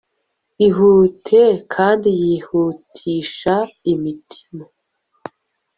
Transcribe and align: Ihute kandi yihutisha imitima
Ihute 0.67 1.43
kandi 1.73 2.09
yihutisha 2.21 3.55
imitima 3.93 4.65